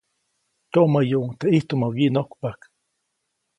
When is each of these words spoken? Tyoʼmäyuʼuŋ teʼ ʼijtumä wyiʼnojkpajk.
Tyoʼmäyuʼuŋ 0.71 1.29
teʼ 1.39 1.49
ʼijtumä 1.51 1.87
wyiʼnojkpajk. 1.95 2.61